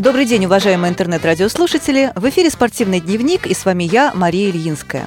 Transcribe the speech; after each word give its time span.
Добрый 0.00 0.24
день, 0.24 0.46
уважаемые 0.46 0.92
интернет-радиослушатели! 0.92 2.10
В 2.16 2.26
эфире 2.30 2.48
«Спортивный 2.48 3.00
дневник» 3.00 3.46
и 3.46 3.52
с 3.52 3.66
вами 3.66 3.84
я, 3.84 4.12
Мария 4.14 4.48
Ильинская. 4.48 5.06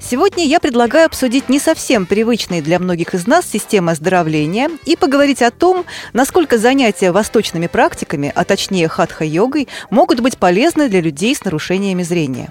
Сегодня 0.00 0.46
я 0.46 0.60
предлагаю 0.60 1.04
обсудить 1.04 1.50
не 1.50 1.58
совсем 1.58 2.06
привычные 2.06 2.62
для 2.62 2.78
многих 2.78 3.12
из 3.12 3.26
нас 3.26 3.44
системы 3.44 3.92
оздоровления 3.92 4.70
и 4.86 4.96
поговорить 4.96 5.42
о 5.42 5.50
том, 5.50 5.84
насколько 6.14 6.56
занятия 6.56 7.12
восточными 7.12 7.66
практиками, 7.66 8.32
а 8.34 8.44
точнее 8.44 8.88
хатха-йогой, 8.88 9.68
могут 9.90 10.20
быть 10.20 10.38
полезны 10.38 10.88
для 10.88 11.02
людей 11.02 11.34
с 11.34 11.44
нарушениями 11.44 12.02
зрения. 12.02 12.50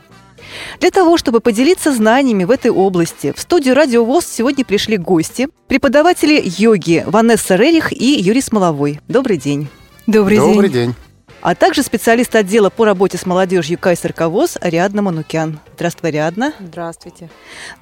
Для 0.80 0.92
того, 0.92 1.18
чтобы 1.18 1.40
поделиться 1.40 1.92
знаниями 1.92 2.44
в 2.44 2.52
этой 2.52 2.70
области, 2.70 3.34
в 3.36 3.40
студию 3.40 3.74
«Радио 3.74 4.05
ВОЗ» 4.05 4.28
сегодня 4.28 4.64
пришли 4.64 4.98
гости, 4.98 5.48
преподаватели 5.68 6.40
йоги 6.46 7.04
Ванесса 7.08 7.55
Рерих 7.55 7.92
и 7.92 8.21
Юрий 8.21 8.41
Смоловой. 8.41 8.99
Добрый 9.08 9.38
день. 9.38 9.70
Добрый, 10.05 10.38
Добрый 10.38 10.70
день. 10.70 10.88
день 10.90 10.96
а 11.44 11.56
также 11.56 11.84
специалист 11.84 12.34
отдела 12.36 12.70
по 12.70 12.86
работе 12.86 13.18
с 13.18 13.26
молодежью 13.26 13.78
Кайсер 13.78 14.14
КАВОЗ 14.14 14.58
Ариадна 14.62 15.02
Манукян. 15.02 15.60
Здравствуй, 15.76 16.10
Ариадна. 16.10 16.54
Здравствуйте. 16.58 17.30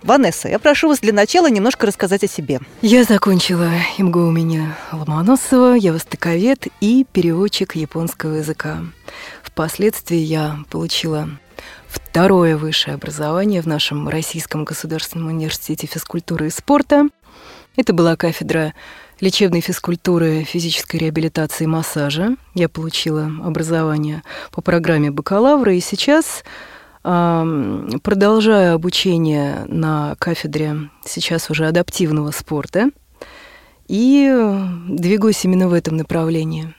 Ванесса, 0.02 0.50
я 0.50 0.58
прошу 0.58 0.88
вас 0.88 1.00
для 1.00 1.14
начала 1.14 1.48
немножко 1.48 1.86
рассказать 1.86 2.24
о 2.24 2.28
себе. 2.28 2.60
Я 2.82 3.04
закончила 3.04 3.70
МГУ 4.00 4.30
у 4.30 4.32
меня 4.32 4.76
Ломоносова, 4.92 5.76
я 5.76 5.94
востоковед 5.94 6.68
и 6.80 7.06
переводчик 7.12 7.76
японского 7.76 8.38
языка. 8.38 8.80
Впоследствии 9.44 10.18
я 10.18 10.58
получила 10.72 11.30
второе 11.88 12.58
высшее 12.58 12.96
образование 12.96 13.62
в 13.62 13.68
нашем 13.68 14.10
Российском 14.10 14.64
государственном 14.64 15.28
университете 15.28 15.86
физкультуры 15.86 16.48
и 16.48 16.50
спорта. 16.50 17.10
Это 17.76 17.94
была 17.94 18.16
кафедра 18.16 18.74
лечебной 19.22 19.62
физкультуры, 19.62 20.44
физической 20.44 20.98
реабилитации 20.98 21.64
и 21.64 21.68
массажа. 21.68 22.36
Я 22.54 22.68
получила 22.68 23.32
образование 23.44 24.24
по 24.52 24.62
программе 24.62 25.12
бакалавра, 25.12 25.74
и 25.74 25.80
сейчас 25.80 26.44
продолжаю 27.04 28.76
обучение 28.76 29.66
на 29.68 30.16
кафедре 30.20 30.90
сейчас 31.04 31.50
уже 31.50 31.68
адаптивного 31.68 32.32
спорта 32.32 32.92
и 33.88 34.32
двигаюсь 34.88 35.44
именно 35.44 35.68
в 35.68 35.74
этом 35.74 35.98
направлении. 35.98 36.74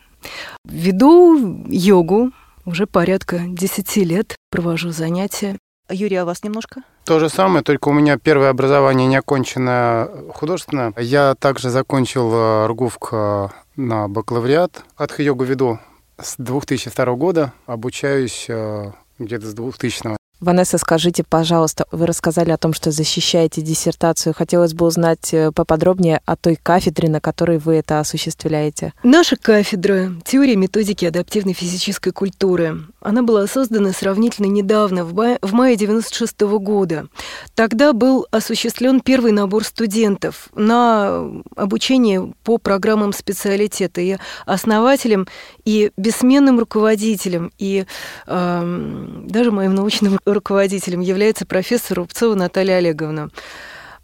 Веду 0.64 1.64
йогу 1.68 2.30
уже 2.64 2.86
порядка 2.86 3.40
10 3.48 3.96
лет, 3.96 4.36
провожу 4.50 4.92
занятия. 4.92 5.58
Юрий, 5.92 6.16
а 6.16 6.24
вас 6.24 6.42
немножко? 6.44 6.82
То 7.04 7.18
же 7.18 7.28
самое, 7.28 7.62
только 7.64 7.88
у 7.88 7.92
меня 7.92 8.16
первое 8.18 8.50
образование 8.50 9.06
не 9.06 9.16
окончено 9.16 10.08
художественно. 10.34 10.92
Я 10.96 11.34
также 11.34 11.70
закончил 11.70 12.32
э, 12.32 12.66
РГУФК 12.68 13.52
на 13.76 14.08
бакалавриат. 14.08 14.84
Атха-йогу 14.96 15.44
веду 15.44 15.78
с 16.20 16.36
2002 16.38 17.04
года, 17.14 17.52
обучаюсь 17.66 18.46
э, 18.48 18.92
где-то 19.18 19.46
с 19.46 19.54
2000 19.54 20.16
Ванесса, 20.42 20.76
скажите, 20.76 21.22
пожалуйста, 21.22 21.86
вы 21.92 22.04
рассказали 22.04 22.50
о 22.50 22.56
том, 22.56 22.74
что 22.74 22.90
защищаете 22.90 23.62
диссертацию. 23.62 24.34
Хотелось 24.34 24.74
бы 24.74 24.86
узнать 24.86 25.32
э, 25.32 25.52
поподробнее 25.52 26.20
о 26.26 26.34
той 26.34 26.58
кафедре, 26.60 27.08
на 27.08 27.20
которой 27.20 27.58
вы 27.58 27.76
это 27.76 28.00
осуществляете. 28.00 28.92
Наша 29.04 29.36
кафедра 29.36 30.10
теории 30.24 30.56
методики 30.56 31.04
адаптивной 31.04 31.52
физической 31.52 32.10
культуры. 32.10 32.80
Она 33.00 33.22
была 33.22 33.46
создана 33.46 33.92
сравнительно 33.92 34.46
недавно, 34.46 35.04
в 35.04 35.14
мае, 35.14 35.38
в 35.42 35.52
мае 35.52 35.76
96 35.76 36.42
-го 36.42 36.58
года. 36.58 37.06
Тогда 37.54 37.92
был 37.92 38.26
осуществлен 38.32 39.00
первый 39.00 39.30
набор 39.30 39.62
студентов 39.62 40.48
на 40.56 41.24
обучение 41.54 42.32
по 42.42 42.58
программам 42.58 43.12
специалитета. 43.12 44.00
И 44.00 44.16
основателем, 44.44 45.28
и 45.64 45.92
бессменным 45.96 46.58
руководителем, 46.58 47.52
и 47.58 47.84
э, 48.26 49.22
даже 49.28 49.52
моим 49.52 49.76
научным 49.76 50.18
руководителем 50.34 51.00
является 51.00 51.46
профессор 51.46 51.98
Рубцова 51.98 52.34
Наталья 52.34 52.76
Олеговна. 52.76 53.30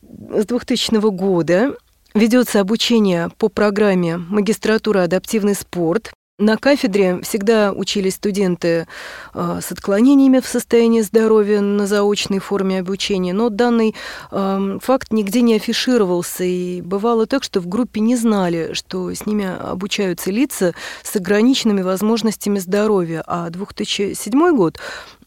С 0.02 0.46
2000 0.46 1.10
года 1.10 1.74
ведется 2.14 2.60
обучение 2.60 3.30
по 3.38 3.48
программе 3.48 4.16
магистратура 4.16 5.02
«Адаптивный 5.02 5.54
спорт». 5.54 6.12
На 6.40 6.56
кафедре 6.56 7.20
всегда 7.22 7.72
учились 7.72 8.14
студенты 8.14 8.86
э, 9.34 9.58
с 9.60 9.72
отклонениями 9.72 10.38
в 10.38 10.46
состоянии 10.46 11.00
здоровья 11.00 11.60
на 11.60 11.88
заочной 11.88 12.38
форме 12.38 12.78
обучения, 12.78 13.32
но 13.32 13.48
данный 13.48 13.96
э, 14.30 14.78
факт 14.80 15.12
нигде 15.12 15.40
не 15.40 15.56
афишировался, 15.56 16.44
и 16.44 16.80
бывало 16.80 17.26
так, 17.26 17.42
что 17.42 17.58
в 17.58 17.66
группе 17.66 18.00
не 18.00 18.14
знали, 18.14 18.70
что 18.74 19.12
с 19.12 19.26
ними 19.26 19.46
обучаются 19.46 20.30
лица 20.30 20.74
с 21.02 21.16
ограниченными 21.16 21.82
возможностями 21.82 22.60
здоровья, 22.60 23.24
а 23.26 23.50
2007 23.50 24.54
год 24.54 24.78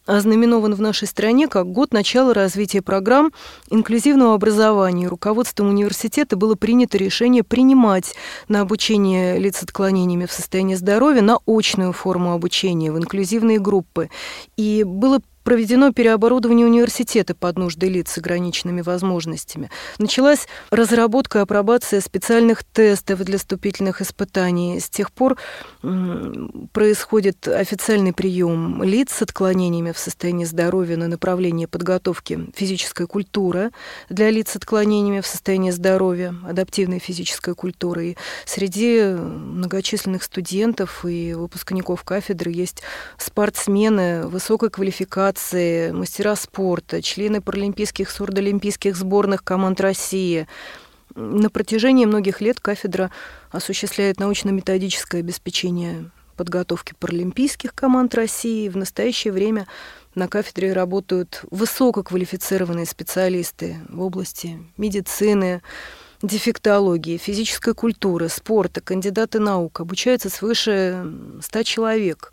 ознаменован 0.06 0.74
в 0.74 0.82
нашей 0.82 1.08
стране 1.08 1.48
как 1.48 1.72
год 1.72 1.94
начала 1.94 2.34
развития 2.34 2.82
программ 2.82 3.32
инклюзивного 3.70 4.34
образования. 4.34 5.08
Руководством 5.08 5.70
университета 5.70 6.36
было 6.36 6.56
принято 6.56 6.98
решение 6.98 7.44
принимать 7.44 8.16
на 8.48 8.62
обучение 8.62 9.38
лиц 9.38 9.58
с 9.58 9.64
отклонениями 9.64 10.26
в 10.26 10.32
состоянии 10.32 10.76
здоровья 10.76 11.22
на 11.22 11.40
очную 11.46 11.94
форму 11.94 12.34
обучения 12.34 12.92
в 12.92 12.98
инклюзивные 12.98 13.60
группы. 13.60 14.10
И 14.58 14.84
было 14.86 15.20
проведено 15.44 15.92
переоборудование 15.92 16.66
университета 16.66 17.36
под 17.36 17.58
нужды 17.58 17.88
лиц 17.90 18.12
с 18.12 18.18
ограниченными 18.18 18.82
возможностями. 18.82 19.70
Началась 19.98 20.48
разработка 20.70 21.40
и 21.40 21.42
апробация 21.42 22.02
специальных 22.02 22.64
тестов 22.64 23.20
для 23.24 23.38
вступительных 23.38 24.02
испытаний. 24.02 24.80
С 24.80 24.90
тех 24.90 25.12
пор 25.12 25.38
происходит 26.72 27.48
официальный 27.48 28.14
прием 28.14 28.84
лиц 28.84 29.12
с 29.12 29.22
отклонениями 29.22 29.92
в 29.92 29.98
состоянии 29.98 30.46
здоровья 30.46 30.98
на 30.98 31.08
направление 31.08 31.68
подготовки 31.68 32.50
физической 32.56 33.08
культуры 33.08 33.72
для 34.10 34.30
лиц 34.30 34.52
с 34.52 34.56
отклонениями 34.56 35.22
в 35.22 35.28
состоянии 35.28 35.72
здоровья, 35.72 36.36
адаптивной 36.48 37.00
физической 37.00 37.56
культуры. 37.56 38.08
И 38.08 38.18
среди 38.46 39.02
многочисленных 39.04 40.24
студентов 40.24 41.06
и 41.06 41.34
выпускников 41.34 42.04
кафедры 42.04 42.52
есть 42.52 42.82
спортсмены 43.18 44.28
высокой 44.28 44.70
квалификации, 44.70 45.31
делегации, 45.32 45.92
мастера 45.92 46.36
спорта, 46.36 47.02
члены 47.02 47.42
паралимпийских, 47.42 48.10
сурдоолимпийских 48.10 48.96
сборных 48.96 49.44
команд 49.44 49.80
России. 49.82 50.48
На 51.16 51.50
протяжении 51.50 52.06
многих 52.06 52.42
лет 52.42 52.60
кафедра 52.60 53.12
осуществляет 53.52 54.20
научно-методическое 54.20 55.22
обеспечение 55.22 56.10
подготовки 56.38 56.94
паралимпийских 56.98 57.74
команд 57.74 58.16
России. 58.16 58.70
В 58.70 58.78
настоящее 58.78 59.34
время 59.34 59.68
на 60.16 60.28
кафедре 60.28 60.74
работают 60.74 61.44
высококвалифицированные 61.52 62.86
специалисты 62.86 63.78
в 63.90 64.02
области 64.02 64.60
медицины, 64.78 65.62
дефектологии, 66.22 67.18
физической 67.18 67.74
культуры, 67.74 68.30
спорта, 68.30 68.80
кандидаты 68.82 69.40
наук. 69.40 69.82
Обучаются 69.82 70.30
свыше 70.30 71.06
100 71.42 71.64
человек 71.64 72.32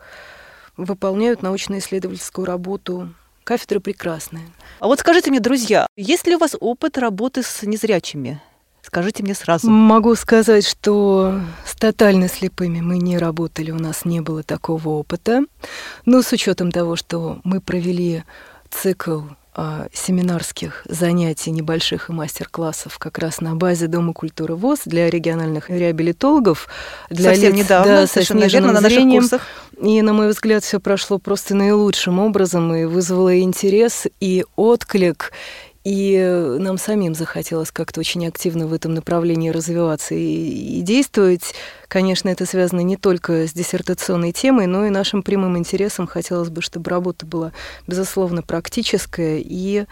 выполняют 0.78 1.42
научно-исследовательскую 1.42 2.46
работу. 2.46 3.12
Кафедра 3.44 3.80
прекрасная. 3.80 4.44
А 4.80 4.86
вот 4.86 5.00
скажите 5.00 5.30
мне, 5.30 5.40
друзья, 5.40 5.86
есть 5.96 6.26
ли 6.26 6.36
у 6.36 6.38
вас 6.38 6.56
опыт 6.58 6.96
работы 6.96 7.42
с 7.42 7.62
незрячими? 7.62 8.40
Скажите 8.82 9.22
мне 9.22 9.34
сразу. 9.34 9.68
Могу 9.68 10.14
сказать, 10.14 10.66
что 10.66 11.40
с 11.66 11.74
тотально 11.74 12.28
слепыми 12.28 12.80
мы 12.80 12.96
не 12.96 13.18
работали, 13.18 13.70
у 13.70 13.78
нас 13.78 14.06
не 14.06 14.20
было 14.20 14.42
такого 14.42 14.88
опыта. 14.90 15.42
Но 16.06 16.22
с 16.22 16.32
учетом 16.32 16.72
того, 16.72 16.96
что 16.96 17.40
мы 17.44 17.60
провели 17.60 18.24
цикл 18.70 19.22
семинарских 19.92 20.84
занятий 20.88 21.50
небольших 21.50 22.10
и 22.10 22.12
мастер-классов 22.12 22.98
как 22.98 23.18
раз 23.18 23.40
на 23.40 23.56
базе 23.56 23.86
Дома 23.88 24.12
культуры 24.12 24.54
ВОЗ 24.54 24.80
для 24.84 25.10
региональных 25.10 25.68
реабилитологов, 25.70 26.68
для 27.10 27.30
совсем 27.30 27.54
лиц 27.54 27.64
недавно, 27.64 27.92
да, 27.92 28.06
со 28.06 28.22
сниженным 28.22 28.72
на 28.72 28.80
зрением. 28.80 29.22
Наших 29.22 29.40
курсах. 29.40 29.46
И, 29.82 30.02
на 30.02 30.12
мой 30.12 30.28
взгляд, 30.28 30.64
все 30.64 30.80
прошло 30.80 31.18
просто 31.18 31.54
наилучшим 31.54 32.18
образом 32.18 32.74
и 32.74 32.84
вызвало 32.84 33.40
интерес 33.40 34.06
и 34.20 34.44
отклик, 34.56 35.32
и 35.88 36.18
нам 36.58 36.76
самим 36.76 37.14
захотелось 37.14 37.70
как-то 37.70 38.00
очень 38.00 38.26
активно 38.26 38.66
в 38.66 38.74
этом 38.74 38.92
направлении 38.92 39.48
развиваться 39.48 40.14
и, 40.14 40.80
и 40.80 40.82
действовать. 40.82 41.54
Конечно, 41.88 42.28
это 42.28 42.44
связано 42.44 42.80
не 42.80 42.98
только 42.98 43.48
с 43.48 43.54
диссертационной 43.54 44.32
темой, 44.32 44.66
но 44.66 44.84
и 44.84 44.90
нашим 44.90 45.22
прямым 45.22 45.56
интересом. 45.56 46.06
Хотелось 46.06 46.50
бы, 46.50 46.60
чтобы 46.60 46.90
работа 46.90 47.24
была, 47.24 47.52
безусловно, 47.86 48.42
практическая 48.42 49.38
и 49.42 49.86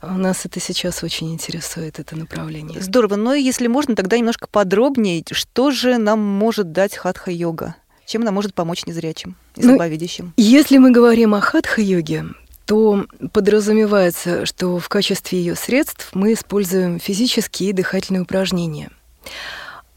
нас 0.00 0.46
это 0.46 0.58
сейчас 0.58 1.02
очень 1.02 1.34
интересует, 1.34 1.98
это 1.98 2.16
направление. 2.16 2.80
Здорово. 2.80 3.16
Но 3.16 3.34
если 3.34 3.66
можно, 3.66 3.94
тогда 3.94 4.16
немножко 4.16 4.48
подробнее, 4.50 5.22
что 5.32 5.70
же 5.70 5.98
нам 5.98 6.18
может 6.18 6.72
дать 6.72 6.96
хатха-йога? 6.96 7.76
Чем 8.06 8.22
она 8.22 8.30
может 8.30 8.54
помочь 8.54 8.86
незрячим 8.86 9.36
и 9.54 9.62
слабовидящим? 9.62 10.32
Ну, 10.34 10.42
если 10.42 10.78
мы 10.78 10.92
говорим 10.92 11.34
о 11.34 11.40
хатха-йоге, 11.40 12.24
то 12.66 13.06
подразумевается, 13.32 14.44
что 14.44 14.78
в 14.78 14.88
качестве 14.88 15.38
ее 15.38 15.54
средств 15.54 16.10
мы 16.12 16.32
используем 16.32 16.98
физические 16.98 17.70
и 17.70 17.72
дыхательные 17.72 18.22
упражнения. 18.22 18.90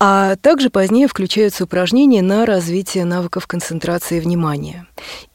А 0.01 0.37
также 0.37 0.69
позднее 0.69 1.09
включаются 1.09 1.65
упражнения 1.65 2.21
на 2.21 2.45
развитие 2.45 3.03
навыков 3.03 3.47
концентрации 3.47 4.21
внимания. 4.21 4.87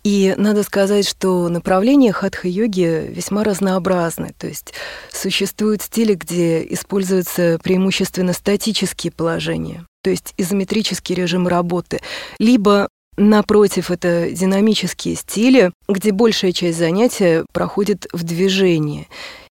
И 0.05 0.35
надо 0.39 0.63
сказать, 0.63 1.07
что 1.07 1.51
направления 1.51 2.13
хатха-йоги 2.13 3.11
весьма 3.11 3.45
разнообразны. 3.45 4.33
То 4.39 4.47
есть 4.47 4.73
существуют 5.13 5.83
стили, 5.83 6.15
где 6.15 6.65
используются 6.73 7.59
преимущественно 7.63 8.33
статические 8.33 9.13
положения, 9.13 9.85
то 10.03 10.09
есть 10.09 10.33
изометрический 10.39 11.15
режим 11.15 11.47
работы, 11.47 12.01
либо 12.39 12.89
Напротив, 13.17 13.91
это 13.91 14.31
динамические 14.31 15.15
стили, 15.15 15.73
где 15.89 16.11
большая 16.11 16.53
часть 16.53 16.79
занятия 16.79 17.45
проходит 17.53 18.07
в 18.13 18.25
движении 18.25 19.09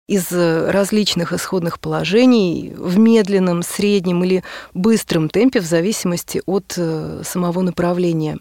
из 0.07 0.31
различных 0.31 1.31
исходных 1.31 1.79
положений 1.79 2.73
в 2.77 2.97
медленном, 2.97 3.63
среднем 3.63 4.23
или 4.23 4.43
быстром 4.73 5.29
темпе 5.29 5.61
в 5.61 5.65
зависимости 5.65 6.41
от 6.45 6.73
э, 6.75 7.21
самого 7.23 7.61
направления. 7.61 8.37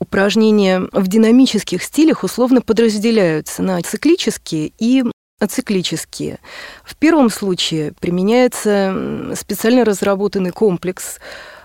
Упражнения 0.00 0.88
в 0.92 1.06
динамических 1.06 1.82
стилях 1.82 2.24
условно 2.24 2.60
подразделяются 2.60 3.62
на 3.62 3.80
циклические 3.82 4.72
и 4.78 5.04
ациклические. 5.38 6.38
В 6.84 6.96
первом 6.96 7.30
случае 7.30 7.92
применяется 8.00 9.32
специально 9.34 9.84
разработанный 9.84 10.50
комплекс 10.50 11.18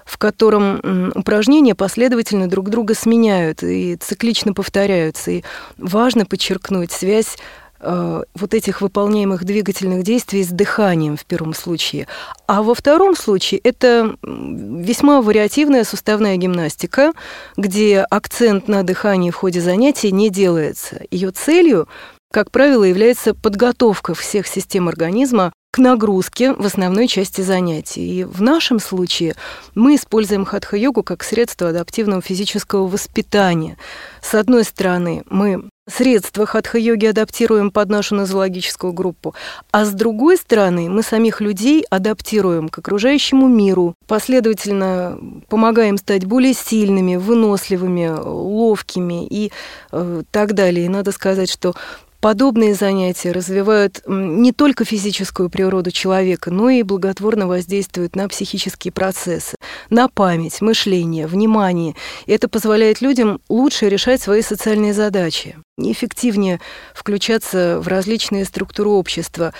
в 0.05 0.17
котором 0.17 1.11
упражнения 1.15 1.75
последовательно 1.75 2.47
друг 2.47 2.69
друга 2.69 2.93
сменяют 2.93 3.63
и 3.63 3.95
циклично 3.97 4.53
повторяются. 4.53 5.31
И 5.31 5.43
важно 5.77 6.25
подчеркнуть 6.25 6.91
связь 6.91 7.37
э, 7.79 8.23
вот 8.35 8.53
этих 8.53 8.81
выполняемых 8.81 9.43
двигательных 9.43 10.03
действий 10.03 10.43
с 10.43 10.49
дыханием 10.49 11.17
в 11.17 11.25
первом 11.25 11.55
случае. 11.55 12.07
А 12.45 12.61
во 12.61 12.75
втором 12.75 13.15
случае 13.15 13.59
это 13.63 14.15
весьма 14.21 15.21
вариативная 15.21 15.83
суставная 15.83 16.37
гимнастика, 16.37 17.11
где 17.57 18.05
акцент 18.09 18.67
на 18.67 18.83
дыхании 18.83 19.31
в 19.31 19.35
ходе 19.35 19.59
занятий 19.59 20.11
не 20.11 20.29
делается. 20.29 21.01
Ее 21.09 21.31
целью 21.31 21.87
как 22.35 22.51
правило, 22.51 22.83
является 22.83 23.33
подготовка 23.33 24.13
всех 24.13 24.45
систем 24.45 24.89
организма 24.89 25.53
к 25.75 25.77
нагрузке 25.77 26.53
в 26.53 26.65
основной 26.65 27.05
части 27.09 27.41
занятий. 27.41 28.19
И 28.19 28.23
в 28.23 28.41
нашем 28.41 28.79
случае 28.79 29.35
мы 29.75 29.95
используем 29.95 30.45
хатха-йогу 30.45 31.03
как 31.03 31.21
средство 31.21 31.67
адаптивного 31.67 32.21
физического 32.21 32.87
воспитания. 32.87 33.75
С 34.21 34.35
одной 34.35 34.63
стороны, 34.63 35.23
мы 35.29 35.65
средства 35.87 36.45
хатха-йоги 36.45 37.07
адаптируем 37.07 37.71
под 37.71 37.89
нашу 37.89 38.15
нозологическую 38.15 38.93
группу, 38.93 39.35
а 39.71 39.85
с 39.85 39.91
другой 39.91 40.37
стороны, 40.37 40.89
мы 40.89 41.03
самих 41.03 41.41
людей 41.41 41.85
адаптируем 41.89 42.69
к 42.69 42.79
окружающему 42.79 43.47
миру, 43.47 43.93
последовательно 44.07 45.19
помогаем 45.49 45.97
стать 45.97 46.25
более 46.25 46.53
сильными, 46.53 47.17
выносливыми, 47.17 48.17
ловкими 48.17 49.27
и 49.27 49.51
э, 49.91 50.23
так 50.31 50.53
далее. 50.53 50.85
И 50.85 50.89
надо 50.89 51.11
сказать, 51.11 51.51
что 51.51 51.75
Подобные 52.25 52.73
занятия 52.73 53.31
развивают 53.31 54.01
не 54.07 54.51
только 54.51 54.83
физическую 54.83 55.51
природу 55.51 55.91
человека, 55.91 56.49
но 56.49 56.71
и 56.71 56.81
благотворно 56.81 57.45
воздействуют 57.45 58.15
на 58.15 58.27
психические 58.27 58.91
процессы, 58.91 59.55
на 59.91 60.07
память, 60.07 60.59
мышление, 60.59 61.27
внимание. 61.27 61.93
Это 62.25 62.49
позволяет 62.49 62.99
людям 62.99 63.41
лучше 63.47 63.89
решать 63.89 64.23
свои 64.23 64.41
социальные 64.41 64.95
задачи 64.95 65.55
эффективнее 65.77 66.61
включаться 66.93 67.79
в 67.81 67.87
различные 67.89 68.45
структуры 68.45 68.89
общества, 68.91 69.53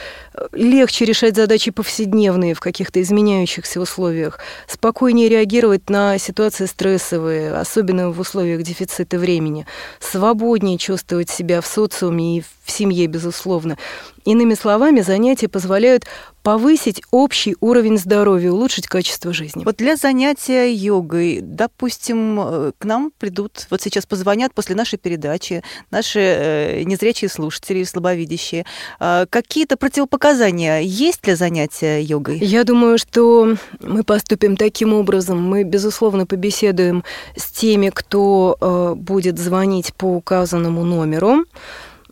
легче 0.54 1.04
решать 1.04 1.36
задачи 1.36 1.72
повседневные 1.72 2.54
в 2.54 2.62
каких-то 2.62 3.02
изменяющихся 3.02 3.82
условиях, 3.82 4.40
спокойнее 4.66 5.28
реагировать 5.28 5.90
на 5.90 6.18
ситуации 6.18 6.68
стрессовые, 6.68 7.54
особенно 7.54 8.12
в 8.12 8.20
условиях 8.20 8.64
дефицита 8.64 9.18
времени, 9.18 9.68
свободнее 10.00 10.78
чувствовать 10.78 11.30
себя 11.30 11.60
в 11.60 11.68
социуме 11.68 12.38
и 12.38 12.44
в 12.64 12.72
семье, 12.72 13.08
безусловно. 13.08 13.78
Иными 14.24 14.54
словами, 14.54 15.02
занятия 15.02 15.50
позволяют 15.50 16.06
повысить 16.46 17.02
общий 17.10 17.56
уровень 17.60 17.98
здоровья, 17.98 18.52
улучшить 18.52 18.86
качество 18.86 19.34
жизни. 19.34 19.64
Вот 19.66 19.78
для 19.78 19.96
занятия 19.96 20.72
йогой, 20.72 21.40
допустим, 21.42 22.40
э, 22.40 22.72
к 22.78 22.86
нам 22.86 23.12
придут, 23.18 23.66
вот 23.72 23.82
сейчас 23.82 24.06
позвонят 24.06 24.54
после 24.54 24.76
нашей 24.76 25.00
передачи 25.00 25.64
наши 25.90 26.20
э, 26.20 26.84
незрячие 26.84 27.30
слушатели, 27.30 27.84
слабовидящие. 27.84 28.64
Э, 29.00 29.26
какие-то 29.28 29.76
противопоказания 29.76 30.82
есть 30.82 31.24
для 31.24 31.36
занятия 31.36 32.00
йогой? 32.00 32.38
Я 32.38 32.64
думаю, 32.64 33.00
что 33.00 33.56
мы 33.80 34.04
поступим 34.04 34.56
таким 34.56 34.94
образом. 34.94 35.42
Мы, 35.42 35.64
безусловно, 35.64 36.28
побеседуем 36.28 37.04
с 37.36 37.50
теми, 37.52 37.90
кто 37.90 38.56
э, 38.62 38.94
будет 38.96 39.40
звонить 39.40 39.96
по 39.96 40.06
указанному 40.06 40.84
номеру. 40.84 41.46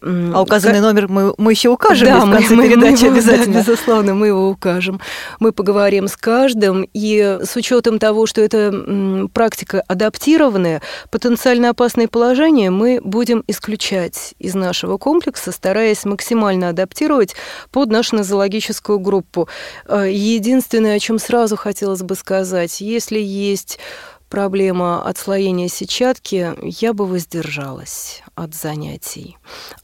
А 0.04 0.42
указанный 0.42 0.76
как... 0.76 0.84
номер 0.84 1.08
мы, 1.08 1.34
мы 1.38 1.52
еще 1.54 1.70
укажем 1.70 2.08
да, 2.08 2.26
в 2.26 2.32
конце 2.32 2.56
мы, 2.56 2.68
передачи 2.68 3.02
мы 3.04 3.08
его, 3.08 3.14
обязательно. 3.14 3.54
Да, 3.54 3.60
безусловно, 3.60 4.14
мы 4.14 4.28
его 4.28 4.50
укажем. 4.50 5.00
Мы 5.40 5.52
поговорим 5.52 6.08
с 6.08 6.18
каждым, 6.18 6.88
и 6.94 7.40
с 7.44 7.56
учетом 7.56 8.00
того, 8.00 8.26
что 8.26 8.42
это 8.42 9.30
практика 9.34 9.84
адаптированная, 9.88 10.82
потенциально 11.10 11.70
опасные 11.70 12.08
положения 12.08 12.70
мы 12.70 13.00
будем 13.04 13.44
исключать 13.48 14.34
из 14.40 14.56
нашего 14.56 14.98
комплекса, 14.98 15.52
стараясь 15.52 16.04
максимально 16.06 16.70
адаптировать 16.70 17.36
под 17.72 17.90
нашу 17.90 18.18
нозологическую 18.18 19.00
группу. 19.00 19.48
Э, 19.88 20.08
единственное, 20.10 20.96
о 20.96 21.00
чем 21.00 21.20
сразу 21.20 21.56
хотелось 21.56 22.02
бы 22.02 22.16
сказать, 22.16 22.82
если 22.82 23.20
есть 23.20 23.80
проблема 24.34 25.08
отслоения 25.08 25.68
сетчатки, 25.68 26.56
я 26.64 26.94
бы 26.94 27.06
воздержалась 27.06 28.24
от 28.34 28.56
занятий. 28.56 29.38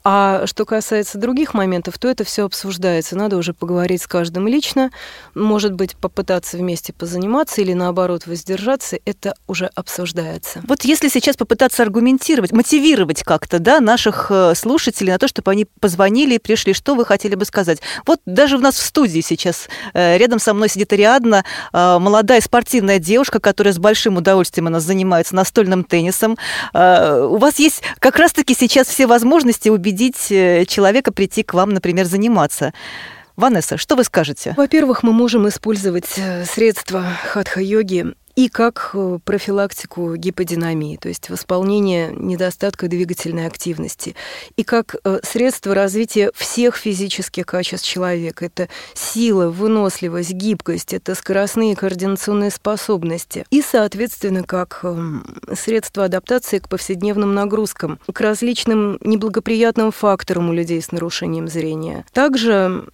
А 0.04 0.48
что 0.48 0.66
касается 0.66 1.18
других 1.18 1.54
моментов, 1.54 1.98
то 1.98 2.08
это 2.08 2.24
все 2.24 2.46
обсуждается. 2.46 3.18
Надо 3.18 3.36
уже 3.36 3.54
поговорить 3.54 4.02
с 4.02 4.08
каждым 4.08 4.48
лично, 4.48 4.92
может 5.36 5.74
быть, 5.74 5.96
попытаться 5.98 6.58
вместе 6.58 6.94
позаниматься 6.94 7.62
или 7.62 7.74
наоборот 7.74 8.26
воздержаться, 8.26 8.98
это 9.04 9.36
уже 9.48 9.70
обсуждается. 9.76 10.62
Вот 10.68 10.86
если 10.86 11.10
сейчас 11.10 11.36
попытаться 11.36 11.84
аргументировать, 11.84 12.54
мотивировать 12.54 13.24
как-то 13.24 13.60
да, 13.60 13.82
наших 13.82 14.28
э, 14.30 14.56
слушателей 14.56 15.12
на 15.12 15.20
то, 15.20 15.28
чтобы 15.28 15.52
они 15.52 15.66
позвонили 15.66 16.36
и 16.36 16.40
пришли, 16.40 16.74
что 16.74 16.96
вы 16.96 17.06
хотели 17.06 17.36
бы 17.36 17.44
сказать? 17.44 17.80
Вот 18.06 18.22
даже 18.26 18.56
у 18.56 18.62
нас 18.62 18.76
в 18.76 18.82
студии 18.82 19.20
сейчас 19.20 19.68
э, 19.94 20.18
рядом 20.18 20.40
со 20.40 20.54
мной 20.54 20.70
сидит 20.70 20.94
Ариадна, 20.94 21.44
э, 21.74 21.98
молодая 22.00 22.40
спортивная 22.40 23.00
девушка, 23.00 23.42
которая 23.42 23.74
с 23.74 23.78
большим 23.78 24.16
удовольствием 24.16 24.68
она 24.68 24.80
занимается 24.80 25.36
настольным 25.36 25.84
теннисом. 25.84 26.38
У 26.74 27.38
вас 27.38 27.60
есть 27.60 27.82
как 28.00 28.18
раз-таки 28.18 28.54
сейчас 28.54 28.88
все 28.88 29.06
возможности 29.06 29.70
убедить 29.70 29.89
э, 30.32 30.66
человека 30.66 31.12
прийти 31.12 31.44
к 31.44 31.54
вам, 31.54 31.72
например, 31.72 32.06
заниматься. 32.06 32.74
Ванесса, 33.36 33.78
что 33.78 33.96
вы 33.96 34.04
скажете? 34.04 34.54
Во-первых, 34.58 35.04
мы 35.04 35.14
можем 35.14 35.48
использовать 35.48 36.18
э, 36.18 36.46
средства 36.46 37.06
хатха-йоги 37.24 38.14
и 38.36 38.50
как 38.50 38.92
э, 38.94 39.20
профилактику 39.24 40.16
гиподинамии, 40.16 40.98
то 40.98 41.10
есть 41.10 41.30
восполнение 41.30 42.12
недостатка 42.16 42.88
двигательной 42.88 43.48
активности, 43.48 44.16
и 44.56 44.64
как 44.64 44.96
э, 45.04 45.20
средство 45.24 45.74
развития 45.76 46.32
всех 46.36 46.76
физических 46.76 47.46
качеств 47.46 47.88
человека. 47.88 48.46
Это 48.46 48.70
сила, 48.94 49.50
выносливость, 49.50 50.32
гибкость, 50.32 50.94
это 50.94 51.16
скоростные 51.16 51.76
координационные 51.76 52.52
способности. 52.52 53.46
И, 53.50 53.62
соответственно, 53.62 54.44
как 54.44 54.80
эм, 54.84 55.26
средство 55.54 56.06
адаптации 56.06 56.60
к 56.60 56.70
повседневным 56.70 57.34
нагрузкам, 57.34 58.00
к 58.12 58.22
различным 58.22 58.98
неблагоприятным 59.02 59.92
факторам 59.92 60.50
у 60.50 60.54
людей 60.54 60.82
с 60.82 60.92
нарушением 60.92 61.48
зрения. 61.48 62.06
Также 62.14 62.86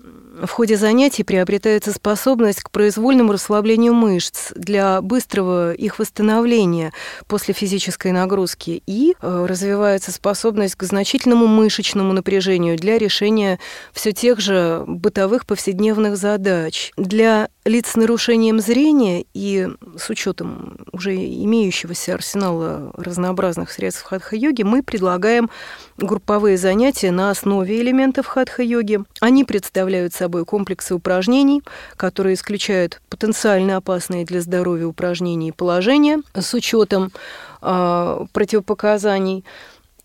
в 0.42 0.50
ходе 0.50 0.76
занятий 0.76 1.24
приобретается 1.24 1.94
способность 1.94 2.62
к 2.62 2.70
произвольному 2.70 3.32
расслаблению 3.32 3.94
мышц 3.94 4.52
для 4.56 5.02
быстрого 5.02 5.74
их 5.74 6.00
восстановления 6.00 6.92
после 7.28 7.54
физической 7.54 8.12
нагрузки 8.12 8.84
и 8.86 9.16
э, 9.22 9.46
развивается 9.48 10.12
способность 10.12 10.76
к 10.76 10.84
значительному 10.84 11.48
мышечному 11.48 12.12
напряжению 12.14 12.78
для 12.78 12.98
решения 12.98 13.60
все 13.94 14.12
тех 14.12 14.40
же 14.40 14.84
бытовых 14.88 15.46
повседневных 15.46 16.18
задач. 16.18 16.92
Для 16.98 17.50
лиц 17.66 17.92
с 17.92 17.96
нарушением 17.96 18.60
зрения 18.60 19.26
и 19.34 19.68
с 19.98 20.10
учетом 20.10 20.78
уже 20.92 21.16
имеющегося 21.16 22.14
арсенала 22.14 22.92
разнообразных 22.96 23.72
средств 23.72 24.04
хатха-йоги 24.04 24.64
мы 24.64 24.84
предлагаем 24.84 25.50
групповые 25.98 26.58
занятия 26.58 27.12
на 27.12 27.32
основе 27.32 27.82
элементов 27.82 28.28
хатха-йоги. 28.28 29.00
Они 29.20 29.44
представляют 29.44 30.14
собой 30.26 30.44
комплексы 30.44 30.96
упражнений, 30.96 31.62
которые 31.98 32.34
исключают 32.34 33.00
потенциально 33.10 33.78
опасные 33.78 34.26
для 34.26 34.42
здоровья 34.42 34.88
упражнения 34.88 35.50
и 35.50 35.52
положения 35.52 36.24
с 36.34 36.52
учетом 36.56 37.12
э, 37.62 38.26
противопоказаний. 38.34 39.44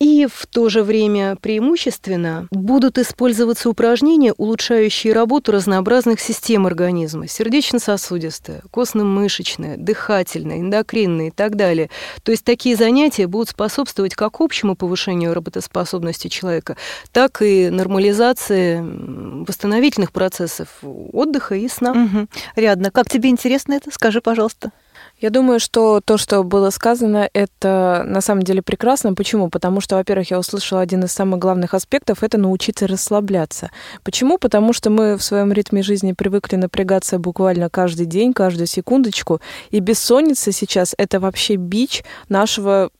И 0.01 0.27
в 0.27 0.47
то 0.47 0.71
же 0.71 0.83
время 0.83 1.37
преимущественно 1.37 2.49
будут 2.51 2.97
использоваться 2.97 3.69
упражнения, 3.69 4.33
улучшающие 4.33 5.13
работу 5.13 5.53
разнообразных 5.53 6.21
систем 6.21 6.67
организма. 6.67 7.29
Сердечно-сосудистая, 7.29 8.63
костно-мышечная, 8.71 9.77
дыхательная, 9.77 10.61
эндокринная 10.61 11.29
и 11.29 11.31
так 11.31 11.55
далее. 11.55 11.91
То 12.23 12.33
есть 12.33 12.45
такие 12.45 12.77
занятия 12.77 13.27
будут 13.27 13.51
способствовать 13.51 14.15
как 14.15 14.41
общему 14.41 14.75
повышению 14.75 15.35
работоспособности 15.35 16.29
человека, 16.29 16.79
так 17.13 17.43
и 17.43 17.69
нормализации 17.69 18.81
восстановительных 19.47 20.13
процессов 20.13 20.69
отдыха 20.83 21.57
и 21.57 21.69
сна. 21.69 21.93
Угу. 21.93 22.29
Рядно. 22.57 22.91
Как 22.91 23.11
тебе 23.11 23.29
интересно 23.29 23.75
это? 23.75 23.91
Скажи, 23.93 24.23
пожалуйста. 24.23 24.73
Я 25.21 25.29
думаю, 25.29 25.61
что 25.61 26.01
то, 26.01 26.17
что 26.17 26.43
было 26.43 26.71
сказано, 26.71 27.29
это 27.35 28.05
на 28.07 28.23
самом 28.23 28.43
деле 28.43 28.63
прекрасно. 28.63 29.15
Почему? 29.15 29.51
Потому 29.51 29.83
что, 29.83 29.97
во-первых, 29.97 30.31
я 30.31 30.39
услышала 30.39 30.81
один 30.81 31.05
из 31.05 31.13
самых 31.13 31.39
главных 31.39 31.75
аспектов— 31.75 32.23
это 32.23 32.39
научиться 32.39 32.87
расслабляться. 32.87 33.71
Почему? 34.03 34.39
Потому 34.39 34.73
что 34.73 34.89
мы 34.89 35.17
в 35.17 35.23
своем 35.23 35.53
ритме 35.53 35.83
жизни 35.83 36.13
привыкли 36.13 36.57
напрягаться 36.57 37.19
буквально 37.19 37.69
каждый 37.69 38.07
день, 38.07 38.33
каждую 38.33 38.67
секундочку. 38.67 39.41
И 39.71 39.81
бессонница 39.81 40.53
сейчас— 40.53 40.95
это 40.99 41.21
вообще 41.21 41.57
бич 41.57 42.03
нашего 42.31 42.91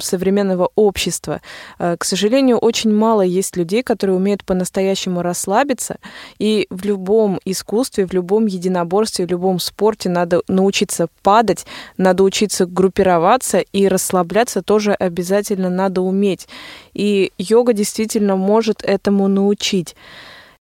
современного 0.00 0.70
общества. 0.74 1.40
Э, 1.78 1.96
к 1.98 2.04
сожалению, 2.04 2.58
очень 2.58 2.92
мало 2.92 3.22
есть 3.22 3.56
людей, 3.56 3.82
которые 3.82 4.16
умеют 4.16 4.44
по-настоящему 4.44 5.22
расслабиться. 5.22 5.96
И 6.38 6.66
в 6.70 6.84
любом 6.84 7.40
искусстве, 7.44 8.06
в 8.06 8.12
любом 8.12 8.46
единоборстве, 8.46 9.26
в 9.26 9.30
любом 9.30 9.58
спорте 9.58 10.08
надо 10.08 10.42
научиться 10.48 11.08
падать, 11.22 11.66
надо 11.96 12.22
учиться 12.22 12.66
группироваться 12.66 13.58
и 13.58 13.88
расслабляться 13.88 14.62
тоже 14.62 14.92
обязательно 14.92 15.70
надо 15.70 16.00
уметь. 16.00 16.48
И 16.94 17.32
йога 17.38 17.72
действительно 17.72 18.36
может 18.36 18.82
этому 18.82 19.28
научить. 19.28 19.96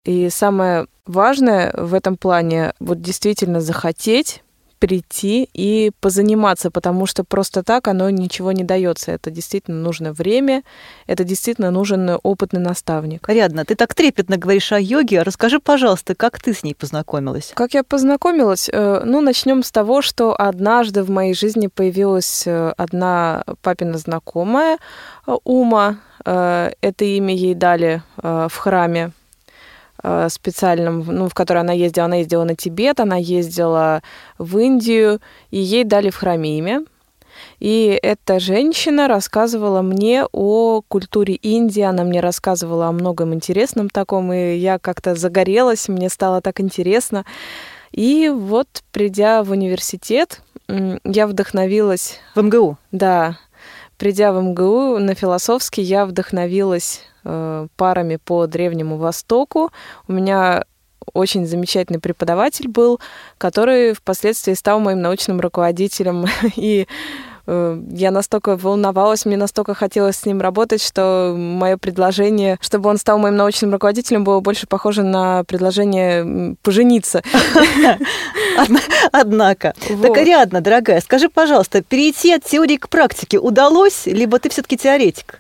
И 0.05 0.29
самое 0.29 0.88
важное 1.05 1.74
в 1.75 1.93
этом 1.93 2.15
плане 2.17 2.74
вот 2.79 3.01
действительно 3.01 3.60
захотеть, 3.60 4.43
прийти 4.86 5.50
и 5.51 5.92
позаниматься, 6.00 6.70
потому 6.70 7.08
что 7.08 7.24
просто 7.24 7.63
так 7.63 7.88
оно 7.88 8.12
ничего 8.12 8.51
не 8.51 8.63
дается. 8.63 9.13
Это 9.13 9.32
действительно 9.32 9.82
нужно 9.82 10.13
время, 10.13 10.62
это 11.08 11.24
действительно 11.24 11.72
нужен 11.72 12.20
опытный 12.22 12.60
наставник. 12.60 13.27
Рядно, 13.27 13.65
ты 13.65 13.74
так 13.74 13.96
трепетно 13.96 14.38
говоришь 14.38 14.72
о 14.72 14.80
йоге. 14.80 15.24
Расскажи, 15.24 15.60
пожалуйста, 15.60 16.13
как 16.13 16.39
ты 16.39 16.54
с 16.54 16.62
ней 16.62 16.75
познакомилась? 16.75 17.51
Как 17.56 17.74
я 17.74 17.84
познакомилась? 17.84 18.70
Э, 18.72 19.01
ну, 19.04 19.22
начнем 19.22 19.63
с 19.63 19.72
того, 19.72 20.04
что 20.04 20.36
однажды 20.39 21.01
в 21.01 21.10
моей 21.10 21.34
жизни 21.34 21.65
появилась 21.65 22.44
э, 22.46 22.74
одна 22.77 23.44
папина 23.63 23.98
знакомая, 23.98 24.77
э, 25.25 25.36
Ума. 25.44 25.98
Это 26.24 27.06
имя 27.06 27.36
ей 27.36 27.54
дали 27.54 28.01
в 28.18 28.51
храме 28.56 29.12
специальном, 30.29 31.03
ну, 31.07 31.29
в 31.29 31.33
которой 31.33 31.59
она 31.59 31.74
ездила. 31.74 32.05
Она 32.05 32.17
ездила 32.17 32.43
на 32.43 32.55
Тибет, 32.55 33.00
она 33.00 33.17
ездила 33.17 34.01
в 34.38 34.57
Индию, 34.57 35.19
и 35.51 35.59
ей 35.59 35.83
дали 35.83 36.09
в 36.09 36.17
храме 36.17 36.57
имя. 36.57 36.83
И 37.59 38.00
эта 38.01 38.39
женщина 38.39 39.07
рассказывала 39.07 39.81
мне 39.81 40.25
о 40.31 40.81
культуре 40.88 41.35
Индии, 41.35 41.81
она 41.81 42.03
мне 42.03 42.19
рассказывала 42.19 42.88
о 42.88 42.91
многом 42.91 43.33
интересном 43.33 43.89
таком, 43.89 44.31
и 44.31 44.55
я 44.55 44.79
как-то 44.79 45.15
загорелась, 45.15 45.88
мне 45.88 46.09
стало 46.09 46.41
так 46.41 46.59
интересно. 46.59 47.25
И 47.91 48.29
вот, 48.29 48.67
придя 48.91 49.43
в 49.43 49.51
университет, 49.51 50.41
я 50.67 51.27
вдохновилась... 51.27 52.19
В 52.35 52.41
МГУ? 52.41 52.77
Да. 52.91 53.38
Придя 53.98 54.32
в 54.32 54.42
МГУ 54.42 55.00
на 55.00 55.16
философский, 55.16 55.82
я 55.82 56.06
вдохновилась 56.06 57.04
Э, 57.28 57.68
парами 57.75 58.18
по 58.18 58.46
Древнему 58.46 58.98
Востоку. 58.98 59.72
У 60.08 60.14
меня 60.14 60.64
очень 61.14 61.48
замечательный 61.48 62.00
преподаватель 62.00 62.68
был, 62.68 63.00
который 63.40 63.94
впоследствии 63.94 64.54
стал 64.54 64.80
моим 64.80 65.02
научным 65.02 65.40
руководителем. 65.40 66.25
И 66.56 66.88
я 67.48 68.12
настолько 68.12 68.58
волновалась, 68.58 69.25
мне 69.25 69.38
настолько 69.38 69.74
хотелось 69.74 70.18
с 70.18 70.25
ним 70.25 70.42
работать, 70.42 70.82
что 70.82 71.36
мое 71.38 71.78
предложение, 71.78 72.58
чтобы 72.62 72.90
он 72.90 72.98
стал 72.98 73.20
моим 73.20 73.36
научным 73.36 73.72
руководителем, 73.72 74.24
было 74.24 74.40
больше 74.40 74.68
похоже 74.68 75.04
на 75.04 75.44
предложение 75.44 76.56
пожениться. 76.64 77.22
Однако. 79.12 79.74
Так, 80.02 80.18
Ариадна, 80.18 80.62
дорогая, 80.62 81.02
скажи, 81.02 81.30
пожалуйста, 81.30 81.82
перейти 81.82 82.34
от 82.34 82.44
теории 82.44 82.78
к 82.78 82.90
практике 82.90 83.38
удалось, 83.38 84.06
либо 84.06 84.40
ты 84.40 84.50
все-таки 84.50 84.78
теоретик? 84.78 85.40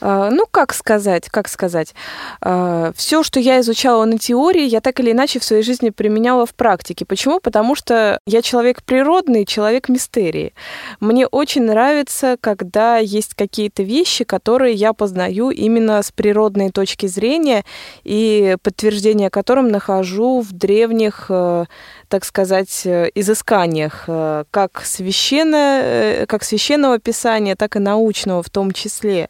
А, 0.00 0.30
ну, 0.30 0.44
как 0.50 0.72
сказать, 0.74 1.28
как 1.28 1.48
сказать. 1.48 1.94
А, 2.40 2.92
Все, 2.94 3.22
что 3.22 3.40
я 3.40 3.60
изучала 3.60 4.04
на 4.04 4.18
теории, 4.18 4.64
я 4.64 4.80
так 4.80 5.00
или 5.00 5.12
иначе 5.12 5.38
в 5.38 5.44
своей 5.44 5.62
жизни 5.62 5.90
применяла 5.90 6.46
в 6.46 6.54
практике. 6.54 7.04
Почему? 7.04 7.40
Потому 7.40 7.74
что 7.74 8.20
я 8.26 8.42
человек 8.42 8.82
природный, 8.82 9.44
человек 9.44 9.88
мистерии. 9.88 10.54
Мне 11.00 11.26
очень 11.26 11.62
нравится, 11.62 12.36
когда 12.40 12.98
есть 12.98 13.34
какие-то 13.34 13.82
вещи, 13.82 14.24
которые 14.24 14.74
я 14.74 14.92
познаю 14.92 15.50
именно 15.50 16.02
с 16.02 16.10
природной 16.12 16.70
точки 16.70 17.06
зрения 17.06 17.64
и 18.04 18.56
подтверждение 18.62 19.30
которым 19.30 19.68
нахожу 19.68 20.40
в 20.40 20.52
древних 20.52 21.26
э, 21.28 21.64
так 22.10 22.24
сказать, 22.24 22.82
э, 22.84 23.08
изысканиях 23.14 24.04
э, 24.08 24.44
как, 24.50 24.82
священно, 24.84 25.80
э, 25.82 26.26
как 26.26 26.42
священного 26.42 26.98
писания, 26.98 27.54
так 27.54 27.76
и 27.76 27.78
научного 27.78 28.42
в 28.42 28.50
том 28.50 28.72
числе. 28.72 29.28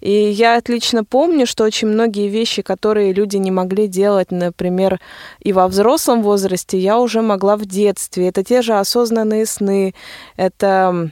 И 0.00 0.12
я 0.12 0.58
отлично 0.58 1.04
помню, 1.04 1.46
что 1.46 1.64
очень 1.64 1.88
многие 1.88 2.28
вещи, 2.28 2.60
которые 2.60 3.14
люди 3.14 3.38
не 3.38 3.50
могли 3.50 3.88
делать, 3.88 4.30
например, 4.30 5.00
и 5.40 5.54
во 5.54 5.66
взрослом 5.68 6.22
возрасте, 6.22 6.78
я 6.78 6.98
уже 6.98 7.22
могла 7.22 7.56
в 7.56 7.64
детстве. 7.64 8.28
Это 8.28 8.44
те 8.44 8.60
же 8.60 8.74
осознанные 8.74 9.46
сны, 9.46 9.94
это 10.36 11.10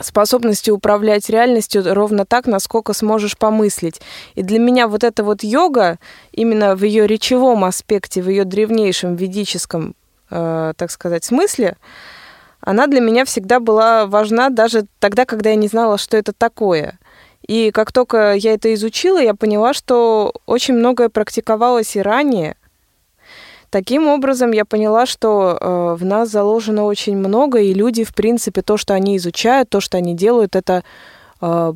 способности 0.00 0.70
управлять 0.70 1.30
реальностью 1.30 1.82
ровно 1.94 2.26
так, 2.26 2.46
насколько 2.46 2.92
сможешь 2.92 3.38
помыслить. 3.38 4.02
И 4.34 4.42
для 4.42 4.58
меня 4.58 4.86
вот 4.86 5.02
эта 5.02 5.24
вот 5.24 5.42
йога, 5.42 5.98
именно 6.30 6.76
в 6.76 6.84
ее 6.84 7.06
речевом 7.06 7.64
аспекте, 7.64 8.20
в 8.20 8.28
ее 8.28 8.44
древнейшем 8.44 9.16
ведическом 9.16 9.94
так 10.32 10.90
сказать, 10.90 11.24
смысле, 11.24 11.76
она 12.60 12.86
для 12.86 13.00
меня 13.00 13.24
всегда 13.24 13.60
была 13.60 14.06
важна 14.06 14.48
даже 14.48 14.86
тогда, 14.98 15.24
когда 15.24 15.50
я 15.50 15.56
не 15.56 15.68
знала, 15.68 15.98
что 15.98 16.16
это 16.16 16.32
такое. 16.32 16.98
И 17.46 17.72
как 17.72 17.92
только 17.92 18.34
я 18.34 18.54
это 18.54 18.72
изучила, 18.74 19.18
я 19.18 19.34
поняла, 19.34 19.74
что 19.74 20.32
очень 20.46 20.74
многое 20.74 21.08
практиковалось 21.08 21.96
и 21.96 22.02
ранее. 22.02 22.56
Таким 23.68 24.06
образом, 24.06 24.52
я 24.52 24.64
поняла, 24.64 25.06
что 25.06 25.58
э, 25.58 25.94
в 25.98 26.04
нас 26.04 26.28
заложено 26.28 26.84
очень 26.84 27.16
много, 27.16 27.58
и 27.58 27.72
люди, 27.72 28.04
в 28.04 28.14
принципе, 28.14 28.60
то, 28.62 28.76
что 28.76 28.94
они 28.94 29.16
изучают, 29.16 29.70
то, 29.70 29.80
что 29.80 29.96
они 29.96 30.14
делают, 30.14 30.54
это 30.54 30.84
э, 31.40 31.72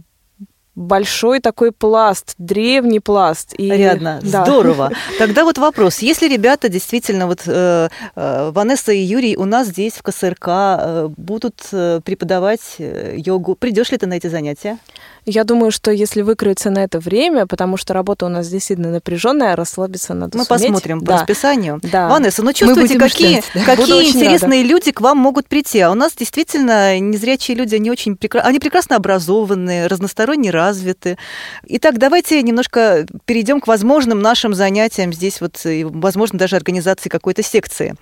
большой 0.77 1.41
такой 1.41 1.73
пласт, 1.73 2.35
древний 2.39 3.01
пласт. 3.01 3.55
И... 3.57 3.69
Рядно, 3.69 4.21
да. 4.23 4.45
здорово. 4.45 4.93
Тогда 5.19 5.45
вот 5.45 5.59
вопрос, 5.59 5.99
если 5.99 6.29
ребята 6.29 6.69
действительно, 6.69 7.27
вот 7.27 7.43
э, 7.47 7.89
э, 8.15 8.51
Ванесса 8.53 8.93
и 8.93 8.99
Юрий 8.99 9.37
у 9.37 9.47
нас 9.47 9.69
здесь 9.69 9.95
в 9.95 10.03
КСРК 10.03 10.47
э, 10.49 11.09
будут 11.17 11.67
э, 11.73 12.01
преподавать 12.05 12.77
э, 12.79 13.15
йогу, 13.17 13.57
придешь 13.57 13.91
ли 13.91 13.99
ты 13.99 14.07
на 14.07 14.15
эти 14.15 14.29
занятия? 14.29 14.79
Я 15.29 15.43
думаю, 15.43 15.73
что 15.73 15.91
если 15.91 16.23
выкроется 16.23 16.71
на 16.71 16.85
это 16.85 17.01
время, 17.01 17.47
потому 17.49 17.77
что 17.77 17.93
работа 17.93 18.27
у 18.27 18.29
нас 18.29 18.47
действительно 18.47 18.93
напряженная, 18.93 19.57
расслабиться 19.57 20.15
надо 20.15 20.39
Мы 20.39 20.45
суметь. 20.45 20.63
посмотрим 20.63 21.01
да. 21.01 21.07
по 21.07 21.19
расписанию. 21.19 21.81
Да. 21.83 22.09
Ванесса, 22.09 22.45
ну 22.45 22.53
чувствуете, 22.53 22.97
какие, 22.97 23.41
ждать, 23.41 23.51
да. 23.53 23.65
какие 23.65 24.09
интересные 24.09 24.63
рада. 24.63 24.73
люди 24.73 24.93
к 24.93 25.01
вам 25.01 25.19
могут 25.19 25.49
прийти. 25.49 25.81
А 25.81 25.91
у 25.91 25.95
нас 25.95 26.15
действительно 26.15 27.01
незрячие 27.01 27.57
люди, 27.57 27.75
они 27.75 27.91
очень 27.91 28.17
прекрасны, 28.17 28.49
они 28.49 28.61
прекрасно 28.61 28.95
образованные, 28.95 29.89
разносторонне 29.89 30.51
развиты. 30.51 30.66
Итак, 31.67 31.99
давайте 31.99 32.43
немножко 32.43 33.07
перейдем 33.25 33.61
к 33.61 33.67
возможным 33.67 34.21
нашим 34.21 34.55
занятиям 34.55 35.13
здесь, 35.13 35.41
вот, 35.41 35.65
и, 35.65 35.85
возможно, 35.85 36.39
даже 36.39 36.57
организации 36.57 37.09
какой-то 37.09 37.43
секции. 37.43 37.95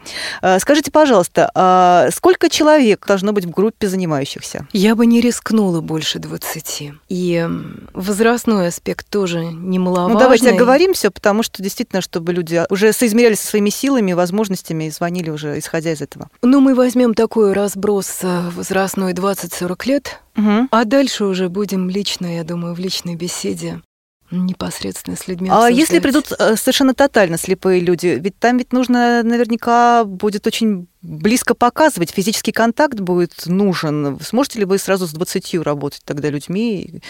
А, 0.42 0.59
скажите, 0.59 0.90
пожалуйста, 0.90 1.50
а 1.54 2.09
сколько 2.12 2.49
человек 2.49 3.04
должно 3.06 3.33
быть 3.33 3.44
в 3.44 3.50
группе 3.50 3.88
занимающихся? 3.88 4.66
Я 4.73 4.94
бы 4.94 5.06
не 5.06 5.21
рискнула 5.21 5.80
больше 5.80 6.18
20. 6.18 6.92
И 7.09 7.49
возрастной 7.92 8.68
аспект 8.68 9.09
тоже 9.09 9.44
немаловажный. 9.44 10.14
Ну, 10.14 10.18
давайте 10.18 10.50
оговорим 10.50 10.94
все, 10.94 11.11
потому 11.11 11.42
что 11.42 11.62
действительно, 11.62 12.00
чтобы 12.00 12.33
люди 12.33 12.62
уже 12.71 12.92
соизмерялись 12.92 13.40
со 13.40 13.49
своими 13.49 13.71
силами, 13.71 14.12
возможностями 14.12 14.85
и 14.85 14.90
звонили 14.90 15.30
уже, 15.30 15.59
исходя 15.59 15.92
из 15.92 16.00
этого. 16.00 16.28
Ну, 16.42 16.61
мы 16.61 16.75
возьмем 16.75 17.14
такой 17.14 17.52
разброс 17.52 18.21
э, 18.23 18.50
возрастной 18.50 19.12
20-40 19.12 19.88
лет, 19.88 20.21
угу. 20.36 20.68
а 20.70 20.84
дальше 20.84 21.24
уже 21.24 21.48
будем 21.48 21.88
лично, 21.88 22.36
я 22.36 22.44
думаю, 22.44 22.74
в 22.74 22.78
личной 22.78 23.16
беседе 23.16 23.80
непосредственно 24.30 25.16
с 25.16 25.28
людьми. 25.28 25.48
А 25.50 25.66
обсуждать. 25.66 25.78
если 25.78 25.98
придут 26.00 26.32
э, 26.32 26.56
совершенно 26.56 26.94
тотально 26.94 27.38
слепые 27.38 27.80
люди, 27.80 28.18
ведь 28.20 28.38
там 28.38 28.58
ведь 28.58 28.72
нужно 28.72 29.22
наверняка 29.22 30.04
будет 30.04 30.46
очень 30.46 30.88
близко 31.02 31.54
показывать, 31.54 32.10
физический 32.10 32.52
контакт 32.52 32.98
будет 33.00 33.46
нужен. 33.46 34.18
Сможете 34.20 34.60
ли 34.60 34.64
вы 34.64 34.78
сразу 34.78 35.06
с 35.06 35.12
20 35.12 35.54
работать 35.56 36.02
тогда 36.04 36.30
людьми? 36.30 37.02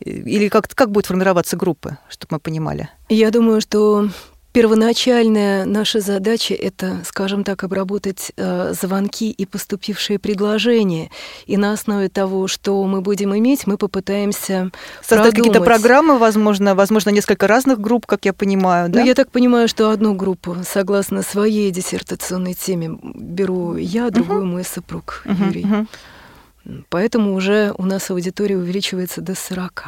Или 0.00 0.48
как, 0.48 0.68
как 0.68 0.90
будет 0.90 1.06
формироваться 1.06 1.56
группы, 1.56 1.98
чтобы 2.08 2.34
мы 2.34 2.40
понимали? 2.40 2.88
Я 3.08 3.30
думаю, 3.30 3.60
что 3.60 4.08
Первоначальная 4.54 5.64
наша 5.64 5.98
задача— 5.98 6.54
это, 6.68 7.00
скажем 7.04 7.42
так, 7.42 7.64
обработать 7.64 8.30
э, 8.36 8.72
звонки 8.80 9.32
и 9.32 9.46
поступившие 9.46 10.20
предложения. 10.20 11.10
И 11.46 11.56
на 11.56 11.72
основе 11.72 12.08
того, 12.08 12.46
что 12.46 12.84
мы 12.84 13.00
будем 13.00 13.36
иметь, 13.36 13.66
мы 13.66 13.76
попытаемся 13.76 14.70
Создать 15.02 15.34
какие-то 15.34 15.60
программы, 15.60 16.18
возможно, 16.18 16.76
возможно, 16.76 17.10
несколько 17.10 17.48
разных 17.48 17.80
групп, 17.80 18.06
как 18.06 18.26
я 18.26 18.32
понимаю, 18.32 18.88
да? 18.90 19.00
Ну, 19.00 19.06
я 19.06 19.14
так 19.14 19.32
понимаю, 19.32 19.66
что 19.66 19.90
одну 19.90 20.14
группу, 20.14 20.58
согласно 20.64 21.22
своей 21.22 21.72
диссертационной 21.72 22.54
теме, 22.54 22.96
беру 23.02 23.74
я, 23.74 24.08
другую 24.10 24.42
uh-huh. 24.42 24.52
мой 24.52 24.64
супруг 24.64 25.24
uh-huh. 25.24 25.46
Юрий. 25.48 25.64
Uh-huh. 25.64 25.88
Поэтому 26.88 27.34
уже 27.34 27.74
у 27.76 27.84
нас 27.84 28.10
аудитория 28.10 28.56
увеличивается 28.56 29.20
до 29.20 29.34
40 29.34 29.84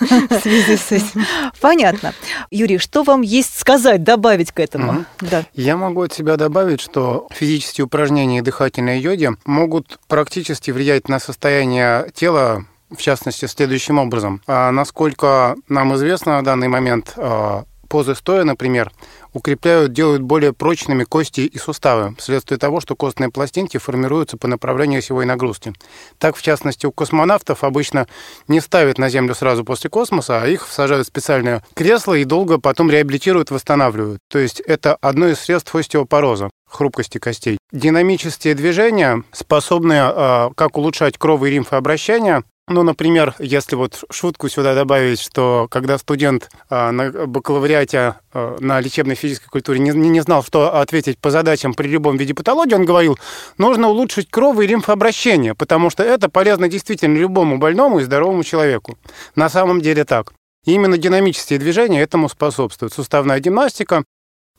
в 0.30 0.40
связи 0.40 0.76
с 0.76 0.92
этим. 0.92 1.24
Понятно. 1.60 2.14
Юрий, 2.50 2.78
что 2.78 3.02
вам 3.02 3.22
есть 3.22 3.58
сказать, 3.58 4.02
добавить 4.02 4.52
к 4.52 4.60
этому? 4.60 5.04
Да. 5.20 5.44
Я 5.54 5.76
могу 5.76 6.02
от 6.02 6.12
себя 6.12 6.36
добавить, 6.36 6.80
что 6.80 7.28
физические 7.32 7.86
упражнения 7.86 8.38
и 8.38 8.42
дыхательные 8.42 9.00
йоги 9.00 9.30
могут 9.44 9.98
практически 10.08 10.70
влиять 10.70 11.08
на 11.08 11.18
состояние 11.18 12.10
тела 12.14 12.64
в 12.90 13.00
частности, 13.00 13.46
следующим 13.46 13.98
образом. 13.98 14.42
А 14.46 14.70
насколько 14.70 15.56
нам 15.68 15.94
известно 15.94 16.32
на 16.32 16.44
данный 16.44 16.68
момент, 16.68 17.14
а, 17.16 17.64
позы 17.92 18.14
стоя, 18.14 18.44
например, 18.44 18.90
укрепляют, 19.34 19.92
делают 19.92 20.22
более 20.22 20.54
прочными 20.54 21.04
кости 21.04 21.42
и 21.42 21.58
суставы, 21.58 22.14
вследствие 22.16 22.58
того, 22.58 22.80
что 22.80 22.96
костные 22.96 23.30
пластинки 23.30 23.76
формируются 23.76 24.38
по 24.38 24.48
направлению 24.48 25.00
осевой 25.00 25.26
нагрузки. 25.26 25.74
Так, 26.16 26.34
в 26.34 26.40
частности, 26.40 26.86
у 26.86 26.90
космонавтов 26.90 27.62
обычно 27.62 28.06
не 28.48 28.62
ставят 28.62 28.96
на 28.96 29.10
Землю 29.10 29.34
сразу 29.34 29.62
после 29.62 29.90
космоса, 29.90 30.40
а 30.40 30.46
их 30.46 30.66
сажают 30.68 31.06
в 31.06 31.08
специальное 31.08 31.62
кресло 31.74 32.14
и 32.14 32.24
долго 32.24 32.56
потом 32.56 32.90
реабилитируют, 32.90 33.50
восстанавливают. 33.50 34.20
То 34.30 34.38
есть 34.38 34.60
это 34.60 34.96
одно 35.02 35.28
из 35.28 35.40
средств 35.40 35.74
остеопороза 35.74 36.48
хрупкости 36.66 37.18
костей. 37.18 37.58
Динамические 37.72 38.54
движения 38.54 39.22
способны 39.32 39.92
э, 39.92 40.50
как 40.56 40.78
улучшать 40.78 41.18
крово- 41.18 41.46
и 41.46 41.50
лимфообращение, 41.50 42.42
ну, 42.72 42.82
например, 42.82 43.34
если 43.38 43.76
вот 43.76 44.04
шутку 44.10 44.48
сюда 44.48 44.74
добавить, 44.74 45.20
что 45.20 45.68
когда 45.70 45.98
студент 45.98 46.50
э, 46.70 46.90
на 46.90 47.10
бакалавриате 47.26 48.16
э, 48.32 48.56
на 48.60 48.80
лечебной 48.80 49.14
физической 49.14 49.48
культуре 49.48 49.78
не, 49.78 49.90
не 49.90 50.20
знал, 50.20 50.42
что 50.42 50.80
ответить 50.80 51.18
по 51.18 51.30
задачам 51.30 51.74
при 51.74 51.88
любом 51.88 52.16
виде 52.16 52.34
патологии, 52.34 52.74
он 52.74 52.84
говорил, 52.84 53.18
нужно 53.58 53.88
улучшить 53.88 54.28
крово- 54.30 54.64
и 54.64 54.66
лимфообращение, 54.66 55.54
потому 55.54 55.90
что 55.90 56.02
это 56.02 56.28
полезно 56.28 56.68
действительно 56.68 57.16
любому 57.16 57.58
больному 57.58 58.00
и 58.00 58.04
здоровому 58.04 58.44
человеку. 58.44 58.98
На 59.36 59.48
самом 59.48 59.80
деле 59.80 60.04
так. 60.04 60.32
Именно 60.64 60.96
динамические 60.96 61.58
движения 61.58 62.00
этому 62.00 62.28
способствуют. 62.28 62.92
Суставная 62.92 63.40
гимнастика, 63.40 64.04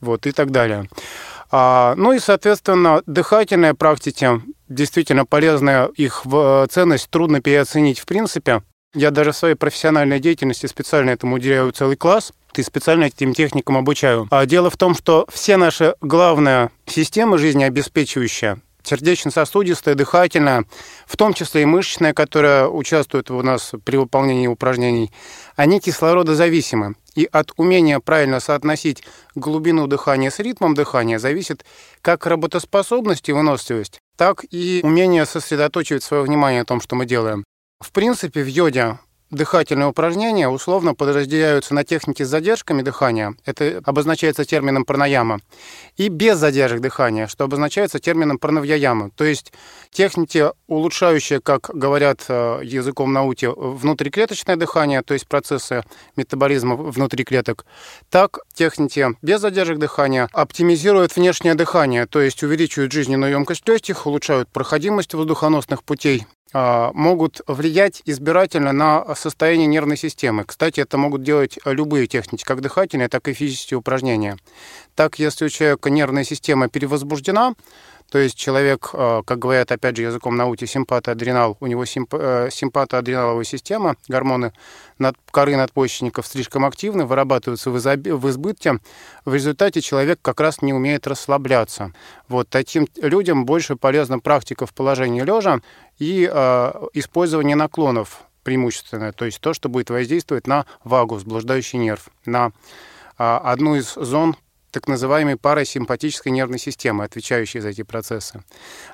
вот, 0.00 0.26
и 0.26 0.32
так 0.32 0.50
далее. 0.50 0.88
А, 1.50 1.94
ну 1.96 2.12
и, 2.12 2.18
соответственно, 2.18 3.02
дыхательные 3.06 3.74
практики 3.74 4.40
действительно 4.68 5.24
полезная, 5.24 5.86
их 5.86 6.22
э, 6.24 6.66
ценность 6.70 7.10
трудно 7.10 7.40
переоценить 7.40 7.98
в 7.98 8.06
принципе. 8.06 8.62
Я 8.94 9.10
даже 9.10 9.32
в 9.32 9.36
своей 9.36 9.56
профессиональной 9.56 10.20
деятельности 10.20 10.66
специально 10.66 11.10
этому 11.10 11.36
уделяю 11.36 11.72
целый 11.72 11.96
класс 11.96 12.32
и 12.54 12.62
специально 12.62 13.04
этим 13.04 13.34
техникам 13.34 13.76
обучаю. 13.76 14.28
А 14.30 14.46
дело 14.46 14.70
в 14.70 14.76
том, 14.76 14.94
что 14.94 15.26
все 15.32 15.56
наши 15.56 15.94
главные 16.00 16.70
системы 16.86 17.38
жизнеобеспечивающие, 17.38 18.58
сердечно-сосудистая, 18.86 19.94
дыхательная, 19.94 20.64
в 21.06 21.16
том 21.16 21.34
числе 21.34 21.62
и 21.62 21.64
мышечная, 21.66 22.14
которая 22.14 22.66
участвует 22.68 23.30
у 23.30 23.42
нас 23.42 23.72
при 23.84 23.96
выполнении 23.96 24.46
упражнений, 24.46 25.12
они 25.56 25.80
кислородозависимы. 25.80 26.94
И 27.14 27.28
от 27.30 27.52
умения 27.56 28.00
правильно 28.00 28.40
соотносить 28.40 29.04
глубину 29.34 29.86
дыхания 29.86 30.30
с 30.30 30.40
ритмом 30.40 30.74
дыхания 30.74 31.18
зависит 31.18 31.64
как 32.02 32.26
работоспособность 32.26 33.28
и 33.28 33.32
выносливость, 33.32 34.00
так 34.16 34.44
и 34.50 34.80
умение 34.82 35.24
сосредоточивать 35.24 36.02
свое 36.02 36.24
внимание 36.24 36.60
на 36.60 36.66
том, 36.66 36.80
что 36.80 36.96
мы 36.96 37.06
делаем. 37.06 37.44
В 37.80 37.92
принципе, 37.92 38.42
в 38.42 38.48
йоде 38.48 38.98
дыхательные 39.34 39.88
упражнения 39.88 40.48
условно 40.48 40.94
подразделяются 40.94 41.74
на 41.74 41.84
техники 41.84 42.22
с 42.22 42.28
задержками 42.28 42.82
дыхания, 42.82 43.34
это 43.44 43.80
обозначается 43.84 44.44
термином 44.44 44.84
пранаяма, 44.84 45.40
и 45.96 46.08
без 46.08 46.38
задержек 46.38 46.80
дыхания, 46.80 47.26
что 47.26 47.44
обозначается 47.44 47.98
термином 47.98 48.38
пранавьяяма. 48.38 49.10
То 49.10 49.24
есть 49.24 49.52
техники, 49.90 50.46
улучшающие, 50.66 51.40
как 51.40 51.70
говорят 51.72 52.24
э, 52.28 52.60
языком 52.62 53.12
науки, 53.12 53.48
внутриклеточное 53.54 54.56
дыхание, 54.56 55.02
то 55.02 55.14
есть 55.14 55.28
процессы 55.28 55.84
метаболизма 56.16 56.76
внутри 56.76 57.24
клеток, 57.24 57.66
так 58.10 58.38
техники 58.52 59.08
без 59.22 59.40
задержек 59.40 59.78
дыхания 59.78 60.28
оптимизируют 60.32 61.14
внешнее 61.16 61.54
дыхание, 61.54 62.06
то 62.06 62.20
есть 62.20 62.42
увеличивают 62.42 62.92
жизненную 62.92 63.32
емкость 63.32 63.68
легких, 63.68 64.06
улучшают 64.06 64.48
проходимость 64.48 65.14
воздухоносных 65.14 65.82
путей, 65.84 66.26
могут 66.54 67.40
влиять 67.48 68.00
избирательно 68.06 68.72
на 68.72 69.14
состояние 69.16 69.66
нервной 69.66 69.96
системы. 69.96 70.44
Кстати, 70.44 70.80
это 70.80 70.96
могут 70.96 71.24
делать 71.24 71.58
любые 71.64 72.06
техники, 72.06 72.44
как 72.44 72.60
дыхательные, 72.60 73.08
так 73.08 73.26
и 73.26 73.34
физические 73.34 73.78
упражнения. 73.78 74.36
Так, 74.94 75.18
если 75.18 75.46
у 75.46 75.48
человека 75.48 75.90
нервная 75.90 76.22
система 76.22 76.68
перевозбуждена, 76.68 77.54
то 78.14 78.20
есть 78.20 78.38
человек, 78.38 78.90
э, 78.92 79.22
как 79.26 79.40
говорят, 79.40 79.72
опять 79.72 79.96
же, 79.96 80.02
языком 80.02 80.36
науки, 80.36 80.66
симпатоадренал, 80.66 81.56
у 81.58 81.66
него 81.66 81.84
симп, 81.84 82.14
э, 82.14 82.48
симпатоадреналовая 82.48 83.42
система, 83.42 83.96
гормоны 84.06 84.52
над, 85.00 85.16
коры 85.32 85.56
надпочечников 85.56 86.24
слишком 86.24 86.64
активны, 86.64 87.06
вырабатываются 87.06 87.72
в, 87.72 87.76
изоб, 87.78 88.06
в 88.06 88.28
избытке. 88.28 88.78
В 89.24 89.34
результате 89.34 89.80
человек 89.80 90.20
как 90.22 90.38
раз 90.38 90.62
не 90.62 90.72
умеет 90.72 91.08
расслабляться. 91.08 91.92
Вот 92.28 92.48
таким 92.48 92.86
людям 93.02 93.46
больше 93.46 93.74
полезна 93.74 94.20
практика 94.20 94.64
в 94.64 94.72
положении 94.74 95.22
лежа 95.22 95.58
и 95.98 96.30
э, 96.32 96.72
использование 96.92 97.56
наклонов 97.56 98.22
преимущественно, 98.44 99.12
то 99.12 99.24
есть 99.24 99.40
то, 99.40 99.54
что 99.54 99.68
будет 99.68 99.90
воздействовать 99.90 100.46
на 100.46 100.66
вагус, 100.84 101.24
блуждающий 101.24 101.80
нерв, 101.80 102.10
на 102.26 102.52
э, 103.18 103.24
одну 103.24 103.74
из 103.74 103.92
зон 103.94 104.36
так 104.74 104.88
называемой 104.88 105.36
парасимпатической 105.36 106.32
нервной 106.32 106.58
системы, 106.58 107.04
отвечающей 107.04 107.60
за 107.60 107.68
эти 107.68 107.82
процессы. 107.82 108.42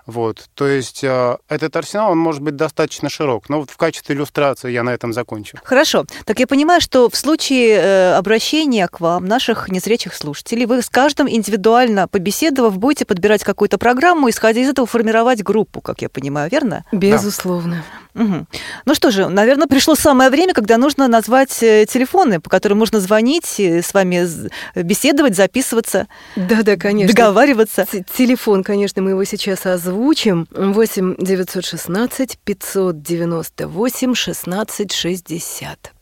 Вот. 0.06 0.48
То 0.54 0.66
есть 0.66 1.02
э, 1.02 1.36
этот 1.48 1.74
арсенал, 1.74 2.12
он 2.12 2.18
может 2.18 2.42
быть 2.42 2.54
достаточно 2.54 3.08
широк. 3.08 3.48
Но 3.48 3.60
вот 3.60 3.70
в 3.70 3.76
качестве 3.76 4.14
иллюстрации 4.14 4.70
я 4.70 4.82
на 4.82 4.90
этом 4.90 5.12
закончу. 5.12 5.58
Хорошо. 5.64 6.04
Так 6.26 6.38
я 6.38 6.46
понимаю, 6.46 6.80
что 6.80 7.08
в 7.08 7.16
случае 7.16 7.76
э, 7.76 8.14
обращения 8.14 8.86
к 8.88 9.00
вам, 9.00 9.24
наших 9.24 9.68
незрячих 9.68 10.14
слушателей, 10.14 10.66
вы 10.66 10.82
с 10.82 10.90
каждым 10.90 11.28
индивидуально 11.30 12.08
побеседовав, 12.08 12.78
будете 12.78 13.06
подбирать 13.06 13.42
какую-то 13.42 13.78
программу, 13.78 14.28
исходя 14.28 14.60
из 14.60 14.68
этого 14.68 14.86
формировать 14.86 15.42
группу, 15.42 15.80
как 15.80 16.02
я 16.02 16.10
понимаю, 16.10 16.50
верно? 16.50 16.84
Безусловно. 16.92 17.76
Да. 17.76 18.00
Угу. 18.14 18.46
Ну 18.86 18.94
что 18.94 19.10
же, 19.10 19.28
наверное, 19.28 19.66
пришло 19.66 19.94
самое 19.94 20.30
время, 20.30 20.52
когда 20.52 20.76
нужно 20.78 21.08
назвать 21.08 21.62
э, 21.62 21.86
телефоны, 21.86 22.40
по 22.40 22.50
которым 22.50 22.78
можно 22.78 23.00
звонить, 23.00 23.60
э, 23.60 23.82
с 23.82 23.94
вами 23.94 24.26
беседовать, 24.74 25.36
записываться. 25.36 26.08
Да, 26.36 26.62
да, 26.62 26.76
конечно. 26.76 27.14
Договариваться. 27.14 27.86
Телефон, 28.16 28.64
конечно, 28.64 29.02
мы 29.02 29.10
его 29.10 29.24
сейчас 29.24 29.66
озвучим. 29.66 30.48
8 30.50 31.16
916 31.18 32.38
598 32.44 34.14
16 34.14 34.92
60. 34.92 35.92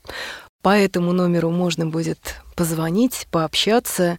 По 0.63 0.71
этому 0.71 1.13
номеру 1.13 1.51
можно 1.51 1.87
будет 1.87 2.19
позвонить, 2.57 3.27
пообщаться, 3.31 4.19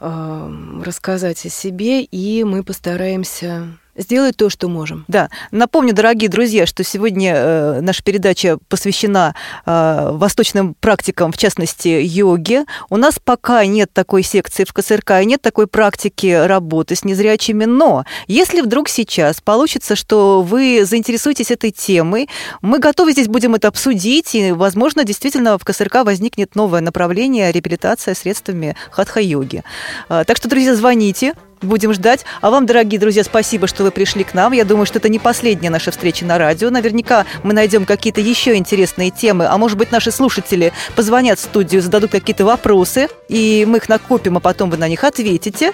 рассказать 0.00 1.44
о 1.44 1.48
себе, 1.48 2.02
и 2.02 2.44
мы 2.44 2.62
постараемся 2.62 3.78
сделать 3.96 4.36
то, 4.36 4.50
что 4.50 4.68
можем. 4.68 5.04
Да. 5.08 5.30
Напомню, 5.50 5.94
дорогие 5.94 6.28
друзья, 6.28 6.66
что 6.66 6.84
сегодня 6.84 7.34
э, 7.34 7.80
наша 7.80 8.02
передача 8.02 8.58
посвящена 8.68 9.34
э, 9.64 10.10
восточным 10.12 10.74
практикам, 10.74 11.32
в 11.32 11.38
частности, 11.38 11.88
йоге. 11.88 12.64
У 12.90 12.96
нас 12.96 13.18
пока 13.22 13.64
нет 13.66 13.90
такой 13.92 14.22
секции 14.22 14.64
в 14.64 14.72
КСРК 14.72 15.22
нет 15.24 15.40
такой 15.42 15.66
практики 15.66 16.32
работы 16.46 16.94
с 16.94 17.04
незрячими, 17.04 17.64
но 17.64 18.04
если 18.26 18.60
вдруг 18.60 18.88
сейчас 18.88 19.40
получится, 19.40 19.96
что 19.96 20.42
вы 20.42 20.84
заинтересуетесь 20.84 21.50
этой 21.50 21.70
темой, 21.70 22.28
мы 22.62 22.78
готовы 22.78 23.12
здесь 23.12 23.28
будем 23.28 23.54
это 23.54 23.68
обсудить, 23.68 24.34
и, 24.34 24.52
возможно, 24.52 25.04
действительно 25.04 25.58
в 25.58 25.64
КСРК 25.64 26.04
возникнет 26.04 26.54
новое 26.54 26.80
направление 26.80 27.52
реабилитация 27.52 28.14
средствами 28.14 28.76
хатха-йоги. 28.90 29.62
Э, 30.08 30.24
так 30.26 30.36
что, 30.36 30.48
друзья, 30.48 30.74
звоните 30.74 31.34
Будем 31.62 31.92
ждать. 31.92 32.24
А 32.40 32.50
вам, 32.50 32.66
дорогие 32.66 33.00
друзья, 33.00 33.24
спасибо, 33.24 33.66
что 33.66 33.82
вы 33.82 33.90
пришли 33.90 34.24
к 34.24 34.34
нам. 34.34 34.52
Я 34.52 34.64
думаю, 34.64 34.86
что 34.86 34.98
это 34.98 35.08
не 35.08 35.18
последняя 35.18 35.70
наша 35.70 35.90
встреча 35.90 36.24
на 36.24 36.38
радио. 36.38 36.70
Наверняка 36.70 37.24
мы 37.42 37.54
найдем 37.54 37.86
какие-то 37.86 38.20
еще 38.20 38.56
интересные 38.56 39.10
темы. 39.10 39.46
А 39.46 39.56
может 39.56 39.78
быть, 39.78 39.90
наши 39.90 40.10
слушатели 40.10 40.72
позвонят 40.94 41.38
в 41.38 41.42
студию, 41.42 41.80
зададут 41.80 42.10
какие-то 42.10 42.44
вопросы, 42.44 43.08
и 43.28 43.64
мы 43.66 43.78
их 43.78 43.88
накопим, 43.88 44.36
а 44.36 44.40
потом 44.40 44.70
вы 44.70 44.76
на 44.76 44.88
них 44.88 45.02
ответите. 45.04 45.72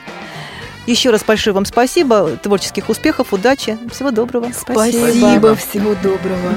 Еще 0.87 1.11
раз 1.11 1.23
большое 1.25 1.55
вам 1.55 1.64
спасибо. 1.64 2.37
Творческих 2.42 2.88
успехов, 2.88 3.33
удачи. 3.33 3.79
Всего 3.92 4.11
доброго. 4.11 4.51
Спасибо. 4.53 5.09
спасибо. 5.09 5.57
Всего 5.57 5.95
доброго. 6.03 6.55